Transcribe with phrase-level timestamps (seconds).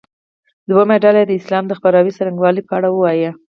[0.67, 3.29] دویمه ډله دې د اسلام د خپراوي څرنګوالي په اړه ووایي.